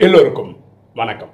[0.00, 0.50] எல்லோருக்கும்
[0.94, 1.30] வணக்கம்.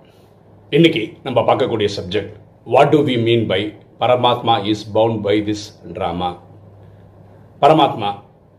[0.72, 2.34] இன்னைக்கு நம்ம பார்க்கக்கூடிய subject
[2.66, 3.58] what do we mean by
[4.00, 5.64] Paramatma is bound by this
[5.96, 6.28] drama
[7.62, 8.10] Paramatma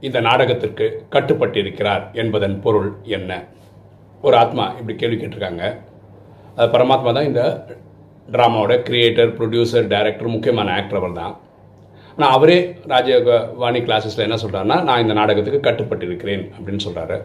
[0.01, 3.31] இந்த நாடகத்திற்கு கட்டுப்பட்டிருக்கிறார் என்பதன் பொருள் என்ன?
[4.21, 5.63] ஒரு ஆத்மா இப்படி கேள்வி கேட்டிருக்காங்க.
[6.55, 7.67] அது பரமாத்மா தான் இந்த
[8.31, 11.33] ட்ராமாவோட கிரியேட்டர் ப்ரொடியூசர் டைரக்டர் முக்கியமான ஆக்டர் அவர் தான்
[12.17, 17.17] ஆனால் அவரே ராஜவாணி கிளாஸஸில் என்ன சொல்கிறாருன்னா நான் இந்த நாடகத்துக்கு கட்டுப்பட்டிருக்கிறேன் அப்படின்னு சொல்கிறாரு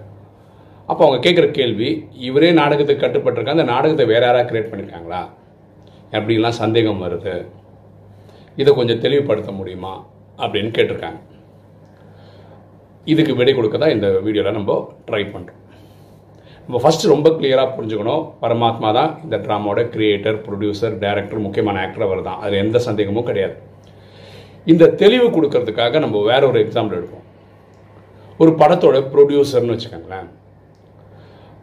[0.91, 1.89] அப்போ அவங்க கேட்குற கேள்வி
[2.29, 5.23] இவரே நாடகத்துக்கு கட்டுப்பட்டிருக்கா அந்த நாடகத்தை வேற யாராவது கிரியேட் பண்ணியிருக்காங்களா
[6.16, 7.34] அப்படின்லாம் சந்தேகம் வருது?
[8.60, 9.95] இதை கொஞ்சம் தெளிவுபடுத்த முடியுமா?
[10.43, 11.20] அப்படின்னு கேட்டிருக்காங்க.
[13.12, 14.73] இதுக்கு விடை கொடுக்க தான் இந்த வீடியோவில் நம்ம
[15.09, 15.62] ட்ரை பண்ணுறோம்
[16.65, 18.24] நம்ம ஃபஸ்ட்டு ரொம்ப கிளியராக புரிஞ்சுக்கணும்.
[18.43, 22.41] பரமாத்மா தான் இந்த ட்ராமாவோட கிரியேட்டர் ப்ரொடியூசர் டைரக்டர் முக்கியமான ஆக்டர் அவர் தான்.
[22.43, 23.57] அதில் எந்த சந்தேகமும் கிடையாது.
[24.73, 27.24] இந்த தெளிவு கொடுக்கறதுக்காக நம்ம வேற ஒரு எக்ஸாம்பிள் எடுப்போம்.
[28.43, 30.29] ஒரு படத்தோட ப்ரொடியூசர்னு வச்சுக்கோங்களேன்.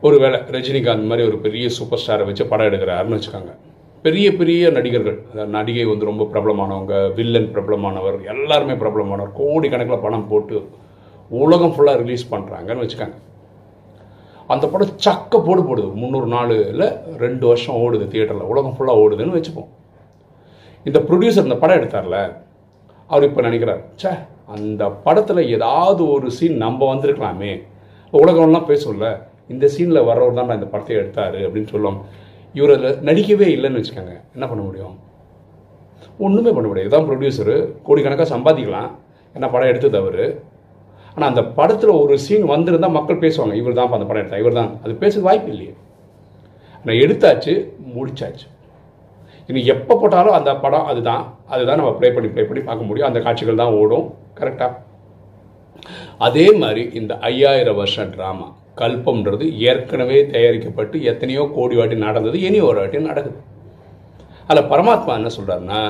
[0.01, 3.53] ஒரு வேளை ரஜினிகாந்த் மாதிரி ஒரு பெரிய சூப்பர் ஸ்டாரை வச்சு படம் எடுக்கிறாருன்னு வச்சுக்கோங்க.
[4.01, 5.19] பெரிய பெரிய நடிகர்கள்.
[5.45, 9.31] நடிகை வந்து ரொம்ப பிரபலமானவங்க வில்லன் பிரபலமானவர் எல்லாருமே பிரபலமானவர்.
[9.39, 10.67] கோடிக்கணக்கில் பணம் போட்டு
[11.29, 13.17] உலகம் ஃபுல்லாக ரிலீஸ் பண்ணுறாங்கன்னு வச்சுக்கோங்க.
[14.47, 15.93] அந்த படம் சக்க போடு போடுது.
[15.93, 16.83] முந்நூறு நாளில்
[17.17, 19.69] ரெண்டு வருஷம் ஓடுது தியேட்டரில் உலகம் ஃபுல்லாக ஓடுதுன்னு வச்சுப்போம்.
[20.83, 22.37] இந்த ப்ரொடியூசர் இந்த படம் எடுத்தார்ல
[23.07, 24.11] அவர் இப்போ நினைக்கிறார் ச்சே
[24.45, 27.63] அந்த படத்தில் ஏதாவது ஒரு சீன் நம்ம வந்திருக்கலாமே.
[28.13, 29.21] உலகம்லாம் பேசும்ல.
[29.53, 31.99] இந்த சீனில் வர்றவர் தான் நான் இந்த படத்தை எடுத்தார் அப்படின்னு சொல்லுவோம்
[32.57, 34.13] இவர் அதில் நடிக்கவே இல்லைன்னு வச்சுக்கோங்க.
[34.35, 34.95] என்ன பண்ண முடியும்?
[36.25, 36.89] ஒன்றுமே பண்ண முடியாது.
[36.89, 37.55] இதான் ப்ரொடியூசரு
[37.87, 38.91] கோடிக்கணக்காக சம்பாதிக்கலாம்.
[39.35, 40.25] என்ன படம் எடுத்தது அவர்.
[41.15, 43.55] ஆனால் அந்த படத்தில் ஒரு சீன் வந்திருந்தால் மக்கள் பேசுவாங்க.
[43.61, 44.71] இவர் தான் அந்த படம் எடுத்தா இவர் தான்.
[44.83, 45.73] அது பேச வாய்ப்பு இல்லையே.
[46.85, 47.53] நான் எடுத்தாச்சு
[47.95, 48.47] முடிச்சாச்சு.
[49.49, 51.23] இனி எப்போ போட்டாலும் அந்த படம் அதுதான்.
[51.53, 53.09] அதுதான் நம்ம ப்ளே பண்ணி ப்ளே பண்ணி பார்க்க முடியும்.
[53.09, 54.05] அந்த காட்சிகள் தான் ஓடும்.
[54.39, 54.73] கரெக்டாக
[56.27, 58.47] அதே மாதிரி இந்த ஐயாயிரம் வருஷம் ட்ராமா
[58.81, 63.37] கல்பம்ன்றது ஏற்கனவே தயாரிக்கப்பட்டு எத்தனையோ கோடி வாட்டி நடந்தது இனி ஒரு வாட்டி நடக்குது.
[64.49, 65.81] அதில் பரமாத்மா என்ன சொல்கிறாருன்னா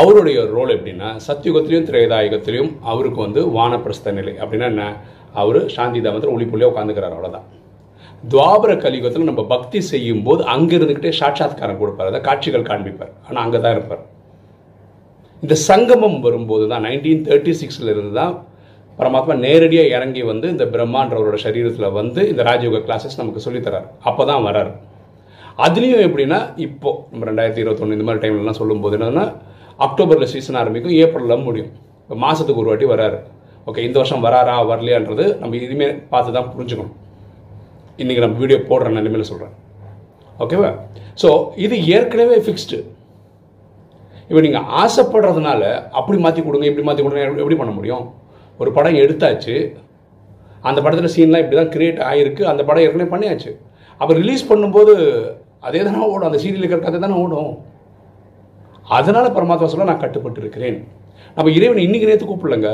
[0.00, 4.34] அவருடைய ரோல் எப்படின்னா சத்தியுகத்திலையும் திரேதாயுகத்திலையும் அவருக்கு வந்து வானப்பிரஸ்த நிலை.
[4.42, 4.84] அப்படின்னா என்ன?
[5.40, 7.48] அவர் சாந்தி தாமத்தில் ஒளிப்புள்ளியாக உட்காந்துக்கிறார் அவ்வளோதான்
[8.32, 13.12] துவாபர கலியுகத்தில் நம்ம பக்தி செய்யும் போது அங்கே இருந்துக்கிட்டே சாட்சாத்காரம் கொடுப்பார் அதை காட்சிகள் காண்பிப்பார்.
[13.26, 14.02] ஆனால் அங்கே தான் இருப்பார்.
[15.44, 18.34] இந்த சங்கமம் வரும்போது தான் நைன்டீன் தேர்ட்டி சிக்ஸில் இருந்து தான்
[19.00, 24.44] பரமாத்மா நேரடியாக இறங்கி வந்து இந்த பிரம்மான்றவரோட சரீரத்தில் வந்து இந்த ராஜயோக கிளாஸஸ் நமக்கு சொல்லித்தரார் அப்போ தான்
[24.48, 24.70] வரார்.
[25.66, 29.24] அதுலேயும் எப்படின்னா இப்போ நம்ம ரெண்டாயிரத்தி இருபத்தொன்று இந்த மாதிரி டைம்லலாம் சொல்லும்போது என்னன்னா
[29.86, 31.70] அக்டோபரில் சீசன் ஆரம்பிக்கும் ஏப்ரலில் முடியும்.
[32.04, 33.18] இப்போ மாதத்துக்கு ஒரு வாட்டி வராரு.
[33.68, 36.94] ஓகே இந்த வருஷம் வராரா வரலையான்றது நம்ம இனிமேல் பார்த்து தான் புரிஞ்சுக்கணும்.
[38.02, 39.54] இன்றைக்கி நம்ம வீடியோ போடுற நிலைமையில் சொல்கிறேன்
[40.44, 40.70] ஓகேவா?
[41.22, 41.28] ஸோ
[41.64, 42.78] இது ஏற்கனவே ஃபிக்ஸ்டு
[44.28, 45.62] இப்போ நீங்கள் ஆசைப்படுறதுனால
[45.98, 48.04] அப்படி மாற்றி கொடுங்க இப்படி மாற்றி கொடுங்க எப்படி பண்ண முடியும்?
[48.60, 49.56] ஒரு படம் எடுத்தாச்சு
[50.68, 53.50] அந்த படத்தில் சீன்லாம் இப்படி தான் கிரியேட் ஆகிருக்கு அந்த படம் ஏற்கனவே பண்ணியாச்சு.
[54.00, 54.94] அப்போ ரிலீஸ் பண்ணும்போது
[55.66, 57.52] அதே தானே ஓடும் அந்த சீரியல் இருக்கிற கதை தானே ஓடும்.
[58.96, 60.78] அதனால் பரமாத்மா சொல்ல நான் கட்டுப்பட்டு இருக்கிறேன்
[61.36, 62.70] நம்ம இறைவனை இன்னைக்கு நேற்று கூப்பிடலங்க.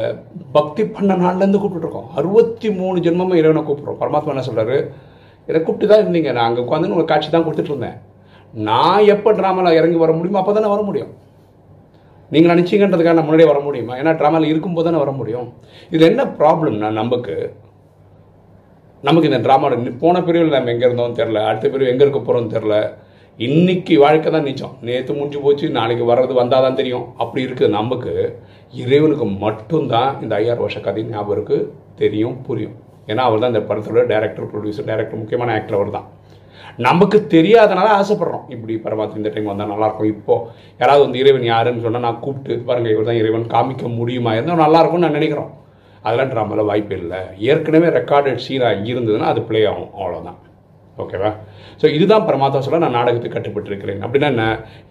[0.57, 2.09] பக்தி பண்ண நாள்லேருந்து கூப்பிட்டுருக்கோம்.
[2.19, 3.99] அறுபத்தி மூணு ஜென்மமாக இறைவனை கூப்பிட்றோம்.
[4.03, 4.77] பரமாத்மா என்ன சொல்கிறாரு
[5.49, 6.31] இதை கூப்பிட்டு தான் இருந்தீங்க.
[6.37, 7.97] நான் அங்கே உட்காந்து உங்களுக்கு காட்சி தான் கொடுத்துட்டு இருந்தேன்.
[8.69, 11.13] நான் எப்போ ட்ராமாவில் இறங்கி வர முடியுமோ அப்போ தானே வர முடியும்.
[12.33, 13.95] நீங்கள் நினச்சிங்கன்றதுக்காக நான் முன்னாடியே வர முடியுமா?
[14.01, 15.49] ஏன்னா ட்ராமாவில் இருக்கும்போது தானே வர முடியும்.
[15.93, 17.37] இதில் என்ன ப்ராப்ளம்னா நமக்கு?
[19.09, 22.77] நமக்கு இந்த ட்ராமாவோட போன பிரிவில் நம்ம எங்கே இருந்தோம் தெரில அடுத்த பிரிவு எங்கே இருக்க போகிறோம்னு தெரில
[23.39, 24.75] இன்னைக்கு வாழ்க்கை தான் நிச்சம்.
[24.87, 27.07] நேற்று முடிஞ்சு போச்சு நாளைக்கு வர்றது வந்தால் தான் தெரியும்.
[27.23, 27.75] அப்படி இருக்குது.
[27.79, 28.13] நமக்கு
[28.83, 31.69] இறைவனுக்கு மட்டும்தான் இந்த ஐயாயிரம் வருஷ கதை ஞாபகம் இருக்குது
[32.01, 32.77] தெரியும் புரியும்.
[33.11, 36.07] ஏன்னா அவர் தான் இந்த படத்தோட டேரக்டர் ப்ரொடியூசர் டேரக்டர் முக்கியமான ஆக்டர் அவர் தான்
[36.87, 38.47] நமக்கு தெரியாதனால ஆசைப்படுறோம்.
[38.55, 40.11] இப்படி பரமாத்மா இந்த டைம் வந்தால் நல்லாயிருக்கும்.
[40.15, 40.47] இப்போது
[40.81, 44.33] யாராவது வந்து இறைவன் யாருன்னு சொன்னால் நான் கூப்பிட்டு பாருங்கள் இவர் தான் இறைவன் காமிக்க முடியுமா?
[44.39, 45.53] இருந்தால் நல்லாயிருக்கும்னு நான் நினைக்கிறோம்.
[46.05, 47.21] அதெல்லாம் ட்ராமாவில் வாய்ப்பு இல்லை.
[47.51, 49.93] ஏற்கனவே ரெக்கார்டட் சீனாக இருந்ததுன்னா அது பிளே ஆகும்.
[50.01, 50.41] அவ்வளோதான்
[50.99, 51.31] ஓகேவா
[51.81, 53.99] ஸோ இதுதான் பரமாத்மா சொல்ல நான் நாடகத்துக்கு கட்டுப்பட்டிருக்கிறேன்.
[54.05, 54.45] அப்படின்னா என்ன?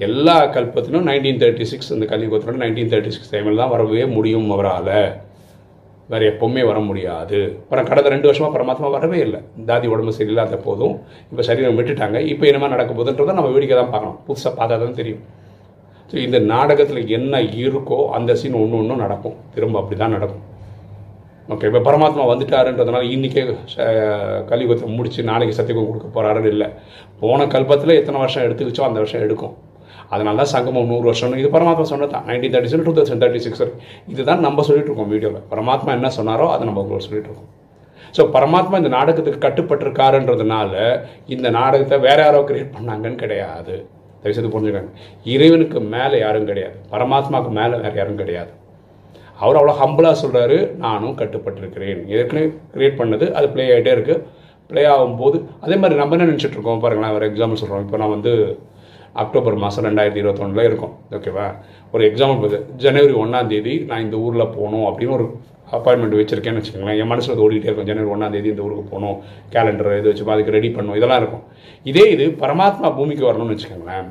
[0.08, 4.92] எல்லா கல்பத்திலும் நைன்டீன் தேர்ட்டி சிக்ஸ் இந்த கலியுகத்திலும் நைன்டீன் தேர்ட்டி சிக்ஸ் டைமில் தான் வரவே முடியும் அவரால்.
[6.12, 7.40] வேறு எப்போவுமே வர முடியாது.
[7.64, 9.40] அப்புறம் கடந்த ரெண்டு வருஷமாக பரமாத்மா வரவே இல்லை.
[9.70, 10.96] தாதி உடம்பு சரியில்லாத போதும்
[11.30, 12.18] இப்போ சரீரம் விட்டுட்டாங்க.
[12.34, 14.20] இப்போ என்னமா நடக்க போகுதுன்றதை நம்ம வேடிக்கை தான் பார்க்கணும்.
[14.28, 15.24] புதுசாக பார்த்தா தான் தெரியும்.
[16.10, 19.38] ஸோ இந்த நாடகத்தில் என்ன இருக்கோ அந்த சீன் ஒன்று ஒன்றும் நடக்கும்.
[19.56, 20.44] திரும்ப அப்படி தான் நடக்கும்.
[21.54, 23.42] ஓகே இப்போ பரமாத்மா வந்துட்டாருன்றதுனால இன்றைக்கே
[24.52, 26.68] கலியுகத்தை முடித்து நாளைக்கு சத்தியகம் கொடுக்க போகிறாருன்னு இல்லை.
[27.24, 29.56] போன கல்பத்தில் எத்தனை வருஷம் எடுத்துக்கிச்சோ அந்த வருஷம் எடுக்கும்.
[30.14, 33.64] அதனால தான் சங்கமம் நூறு வருஷம் இது பரமாத்மா சொன்னதான் nineteen thirty seven two thousand thirty six
[34.14, 37.52] இதுதான் நம்ம சொல்லிட்டு இருக்கோம் வீடியோவில் பரமாத்மா என்ன சொன்னாரோ அதை நம்ம உங்களுக்கு சொல்லிட்டு இருக்கோம்
[38.18, 40.74] ஸோ பரமாத்மா இந்த நாடகத்துக்கு கட்டுப்பட்டிருக்காருன்றதுனால
[41.36, 43.76] இந்த நாடகத்தை வேற யாரோ கிரியேட் பண்ணாங்கன்னு கிடையாது.
[44.22, 44.92] தயவுசெய்து புரிஞ்சுக்காங்க.
[45.34, 46.78] இறைவனுக்கு மேலே யாரும் கிடையாது.
[46.94, 48.52] பரமாத்மாவுக்கு மேலே வேறு யாரும் கிடையாது.
[49.42, 52.02] அவர் அவ்வளோ ஹம்பிளாக சொல்கிறாரு நானும் கட்டுப்பட்டிருக்கிறேன்.
[52.18, 54.22] ஏற்கனவே கிரியேட் பண்ணது அது ப்ளே ஆகிட்டே இருக்குது
[54.70, 58.32] ப்ளே ஆகும்போது அதே மாதிரி நம்ம என்ன நினச்சிட்ருக்கோம் பாருங்களேன் ஒரு எக்ஸாம்பிள் சொல்கிறோம் இப்போ நான் வந்து
[59.24, 60.94] அக்டோபர் மாதம் ரெண்டாயிரத்தி இருபத்தொன்னில் இருக்கும்.
[61.12, 61.46] ஓகேவா?
[61.92, 65.26] ஒரு எக்ஸாம்பிள் ஜனவரி ஒன்றாந்தேதி நான் இந்த ஊரில் போகணும் அப்படின்னு ஒரு
[65.72, 67.00] அப்பாயின்மெண்ட் வச்சிருக்கேன்னு வச்சுக்கோங்களேன்.
[67.00, 67.86] என் மனசில் ஓடிக்கிட்டே ஓடிட்டே இருக்கும்.
[67.86, 69.18] ஜனவரி ஒன்றாந்தேதி இந்த ஊருக்கு போகணும்.
[69.52, 70.96] கேலண்டர் இது வச்சு அதுக்கு ரெடி பண்ணணும்.
[70.96, 71.44] இதெல்லாம் இருக்கும்.
[71.84, 74.10] இதே இது பரமாத்மா பூமிக்கு வரணும்னு வச்சுக்கோங்களேன்.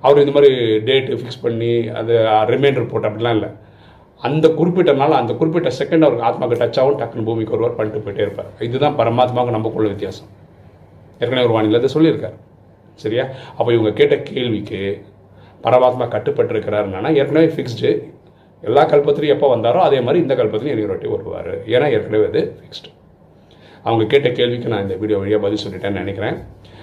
[0.00, 0.54] அவர் இந்த மாதிரி
[0.88, 2.12] டேட்டு ஃபிக்ஸ் பண்ணி அது
[2.52, 3.48] ரிமைண்டர் போட்டு அப்படிலாம் இல்லை.
[4.16, 8.24] அந்த குறிப்பிட்ட நாள் அந்த குறிப்பிட்ட செகண்ட் அவருக்கு ஆத்மாவுக்கு டச் ஆகும் டக்குன்னு பூமிக்கு ஒருவர் பண்ணிட்டு போயிட்டே
[8.26, 8.50] இருப்பார்.
[8.60, 10.26] இதுதான் பரமாத்மாவுக்கு நமக்குள்ள வித்தியாசம்.
[11.18, 12.36] ஏற்கனவே ஒரு வானிலை சொல்லியிருக்காரு.
[13.02, 13.24] சரியா?
[13.58, 14.80] அப்போ இவங்க கேட்ட கேள்விக்கு
[15.66, 17.90] பரமாத்மா கட்டுப்பட்டிருக்கிறாருன்னா ஏற்கனவே ஃபிக்ஸ்டு
[18.68, 22.90] எல்லா கல்பத்திலையும் எப்போ வந்தாரோ அதே மாதிரி இந்த கல்பத்திலையும் எனிவரட்டி வருவார் ஏன்னா ஏற்கனவே அது ஃபிக்ஸ்டு
[23.86, 26.36] அவங்க கேட்ட கேள்விக்கு நான் இந்த வீடியோ வழியாக பதில் சொல்லிட்டேன்னு நினைக்கிறேன்.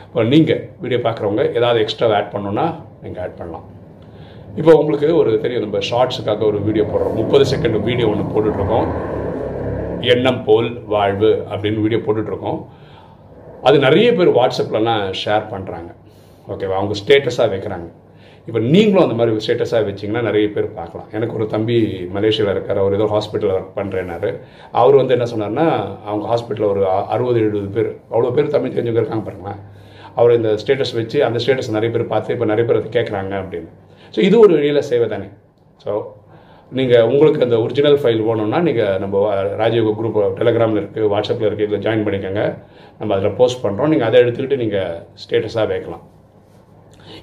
[0.06, 2.66] இப்போ நீங்கள் வீடியோ பார்க்குறவங்க ஏதாவது எக்ஸ்ட்ரா ஆட் பண்ணணுன்னா
[3.04, 3.66] நீங்கள் ஆட் பண்ணலாம்.
[4.60, 7.18] இப்போ உங்களுக்கு ஒரு தெரியும் நம்ம ஷார்ட்ஸுக்காக ஒரு வீடியோ போடுறோம்.
[7.19, 8.88] முப்பது செகண்ட் வீடியோ ஒன்று போட்டுட்ருக்கோம்.
[10.14, 12.60] எண்ணம் போல் வாழ்வு அப்படின்னு வீடியோ போட்டுட்ருக்கோம்.
[13.68, 15.90] அது நிறைய பேர் வாட்ஸ்அப்லலாம் ஷேர் பண்ணுறாங்க
[16.54, 17.88] ஓகேவா அவங்க ஸ்டேட்டஸாக வைக்கிறாங்க.
[18.48, 21.08] இப்போ நீங்களும் அந்த மாதிரி ஸ்டேட்டஸாக வச்சிங்கன்னா நிறைய பேர் பார்க்கலாம்.
[21.18, 21.78] எனக்கு ஒரு தம்பி
[22.18, 24.30] மலேசியாவில் இருக்கார் அவர் ஏதோ ஹாஸ்பிட்டலில் ஒர்க் பண்ணுறேன்னாரு
[24.82, 25.66] அவர் வந்து என்ன சொன்னார்னா
[26.10, 26.84] அவங்க ஹாஸ்பிட்டலில் ஒரு
[27.16, 29.60] அறுபது எழுபது பேர் அவ்வளோ பேர் தமிழ் தெரிஞ்சவங்க இருக்காங்க பாருங்களேன்.
[30.20, 33.70] அவர் இந்த ஸ்டேட்டஸ் வச்சு அந்த ஸ்டேட்டஸ் நிறைய பேர் பார்த்து இப்போ நிறைய பேர் அதை கேட்குறாங்க அப்படின்னு.
[34.14, 35.30] ஸோ இது ஒரு வழியில் சேவை தானே.
[35.84, 35.92] ஸோ
[36.78, 39.20] நீங்கள் உங்களுக்கு அந்த ஒரிஜினல் ஃபைல் வேணும்னா நீங்கள் நம்ம
[39.62, 42.44] ராஜயோக குரூப் டெலகிராமில் இருக்குது வாட்ஸ்அப்பில் இருக்குது இதில் ஜாயின் பண்ணிக்கோங்க.
[43.00, 46.06] நம்ம அதில் போஸ்ட் பண்ணுறோம் நீங்கள் அதை எடுத்துக்கிட்டு நீங்கள் ஸ்டேட்டஸாக வைக்கலாம்.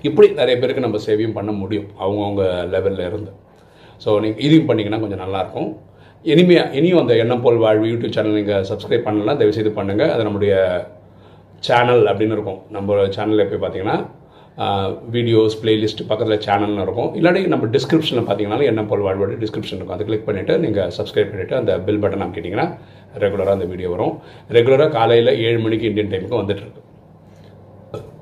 [0.08, 2.44] இப்படி நிறைய பேருக்கு நம்ம சேவையும் பண்ண முடியும் அவங்கவுங்க
[2.74, 3.32] லெவலில் இருந்து.
[4.04, 5.70] ஸோ நீங்கள் இதையும் பண்ணிங்கன்னா கொஞ்சம் நல்லாயிருக்கும்.
[6.32, 10.54] இனிமையாக இனியும் அந்த எண்ணம் போல் வாழ்வு யூடியூப் சேனல் நீங்கள் சப்ஸ்கிரைப் பண்ணலாம் தயவுசெய்து பண்ணுங்கள் அது நம்முடைய
[11.68, 12.60] சேனல் அப்படின்னு இருக்கும்.
[12.76, 13.98] நம்ம சேனலில் போய் பார்த்தீங்கன்னா
[15.14, 17.08] வீடியோஸ் பிளேலிஸ்ட் பக்கத்தில் சேனல்னு இருக்கும்.
[17.18, 19.96] இல்லாட்டி நம்ம டிஸ்கிரிப்ஷனில் பார்த்தீங்கன்னா என்ன போல் வாழ்வோட டிஸ்கிரிப்ஷன் இருக்கும்.
[19.96, 22.66] அதை கிளிக் பண்ணிவிட்டு நீங்கள் சப்ஸ்கிரைப் பண்ணிவிட்டு அந்த பில் பட்டன் அமைக்கிட்டிங்கன்னா
[23.24, 24.14] ரெகுலராக அந்த வீடியோ வரும்.
[24.58, 26.82] ரெகுலராக காலையில் ஏழு மணிக்கு இந்தியன் டைமுக்கு வந்துட்டுருக்கு